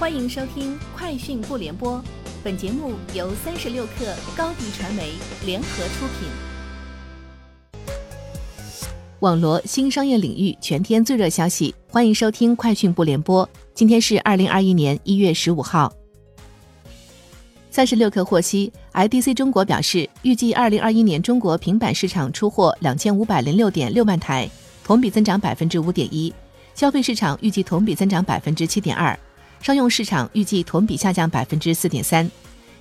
[0.00, 1.98] 欢迎收听《快讯不联播》，
[2.42, 5.12] 本节目由三十六克高低传媒
[5.44, 6.26] 联合出品。
[9.18, 13.46] 网罗新商业领域全天最热消息，欢迎收听《快讯不联播》。
[13.74, 15.92] 今天是二零二一年一月十五号。
[17.70, 24.48] 三十六克获悉，IDC 中国表示，预计二零二一年中国平板市场出货两千五百零六点六万台，
[24.82, 26.32] 同比增长百分之五点一；
[26.74, 29.14] 消费市场预计同比增长百分之七点二。
[29.60, 32.28] 商用市场预计同比下降百分之四点三，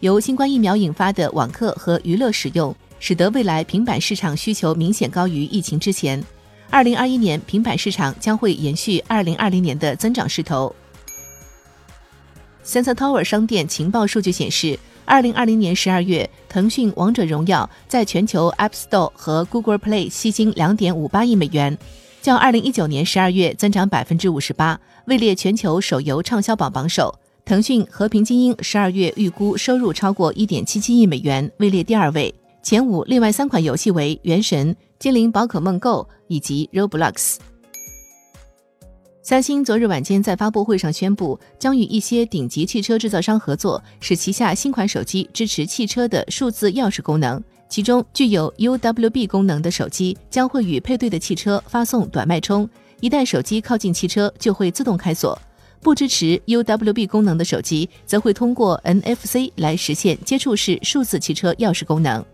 [0.00, 6.22] 由新冠疫苗引发的网课和娱乐使用，使得未来平板市场需求明显高于疫情之前。
[6.68, 10.74] 二零二一年平板市场将会延续二零二零年的增长势头。
[12.64, 21.78] Sensor Tower 商店情报数据显示，二零二零年十二月，腾讯《王者荣耀》在全球 App Store 和 Google Play 吸金两点五八亿美元。
[22.26, 27.16] 较二零一九年十二月增长百分之五十八，位列全球手游畅销榜榜首。
[27.44, 32.34] 腾讯《和平精英》十二月预估收入超过一点七七亿美元，位列第二位。
[32.64, 35.88] 前五另外三款游戏为《原神》、《精灵宝可梦 Go》
[36.26, 37.12] 以及《Roblox》。
[39.22, 47.40] 三星昨日晚间在发布会上宣布，将与一些顶级汽车制造商合作，使旗下新款手机支持汽车的数字钥匙功能。
[47.68, 52.68] 其中具有 UWB 功能的手机将会与配对的汽车发送短脉冲，
[53.00, 55.36] 一旦手机靠近汽车就会自动开锁；
[55.82, 62.24] 不支持 UWB 功能的手机则会通过 NFC 来实现接触式数字汽车钥匙功能。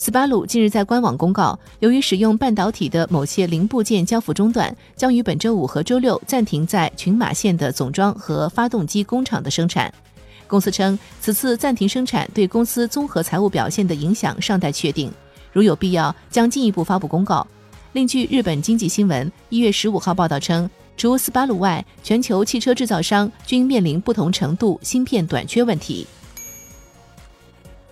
[0.00, 9.92] 斯巴鲁近日在官网公告，由于使用半导体的某些零部件交付中断，将于本周五和周六暂停在群马县的总装和发动机工厂的生产。
[10.48, 15.12] 公司称，此次暂停生产对公司综合财务表现的影响尚待确定，
[15.52, 17.46] 如有必要，将进一步发布公告。
[17.92, 26.06] 另据日本经济新闻一月十五号报道称，除斯巴鲁外，全球汽车制造商均面临不同程度芯片短缺问题。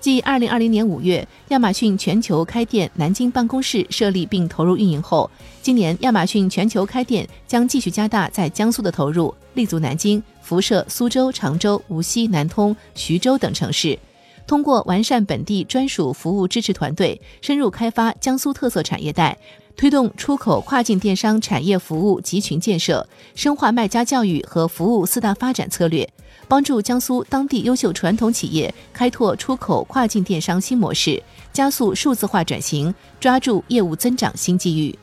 [0.06, 5.28] 继二零二零年五月亚马逊全球开店南京办公室设立并投入运营后，
[5.60, 13.98] 今年亚马逊全球开店将继续加大在江苏的投入，立足南京、辐射苏州、常州、无锡、南通、徐州等城市，
[14.46, 19.36] 通过完善本地专属服务支持团队，深入开发江苏特色产业带。
[19.76, 26.08] 推动出口跨境电商产业服务集群建设，深化卖家教育和服务四大发展策略，
[26.48, 31.22] 帮助江苏当地优秀传统企业开拓出口跨境电商新模式，
[31.52, 34.96] 加速数字化转型，抓住业务增长新机遇。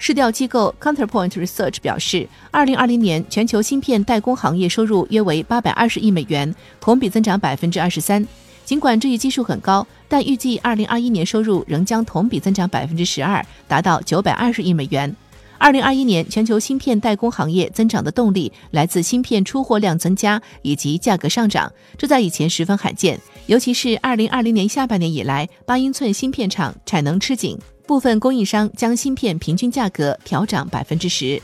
[0.00, 8.24] 市调机构 Counterpoint Research 表示，二零二零年全球芯片代工行业收入约为八百二十亿美元，同比增长百分之二十三。
[8.64, 15.16] 尽管这一基数很高，但预计二零二一年收入仍将同比增长百分之十二，达到九百二十亿美元。
[15.58, 23.20] 二零二一年全球芯片代工行业增长的动力来自芯片出货量增加以及价格上涨，这在以前十分罕见。
[23.46, 31.42] 尤其是二零二零年下半年以来，八英寸芯片厂产能吃紧，部分供应商将芯片平均价格调涨百分之十。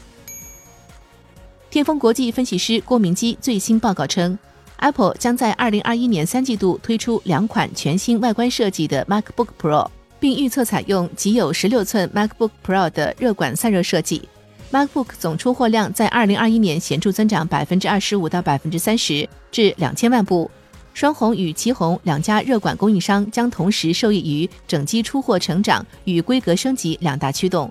[1.71, 4.39] 天风国际分析师郭明基最新报告称。
[4.77, 9.89] Apple 将在二零二一年三季度推出两款全新外观设计的 MacBook Pro，
[10.25, 14.27] 并预测采用仅有十六寸 MacBook Pro 的热管散热设计。
[14.73, 20.51] MacBook 总出货量在二零二一年显著增长百分之二十五到百分之三十，至两千万部。
[20.95, 27.71] 双红与奇宏两家热管供应商将同时受益于整机出货成长与规格升级两大驱动。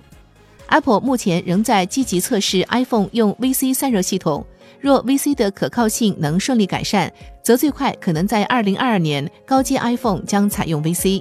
[0.68, 4.46] Apple 目前仍在积极测试 iPhone 用 VC 散热系统。
[4.80, 11.20] 若 VC 的可靠性能顺利改善，则最快可能在二零二二年高阶 iPhone 将采用 VC。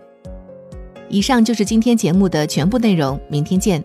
[1.13, 3.83] 以上就是今天节目的全部内容，明天见。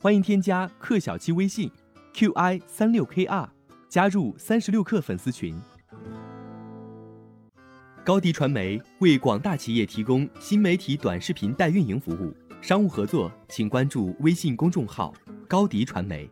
[0.00, 1.70] 欢迎添加克小七微信
[2.14, 3.46] qi 三六 kr，
[3.90, 5.54] 加入三十六氪粉丝群。
[8.02, 12.34] 高迪传媒为广大企业提供新媒体短视频代运营服务。
[12.62, 15.12] 商务合作，请关注微信公众号
[15.46, 16.26] “高迪传媒”。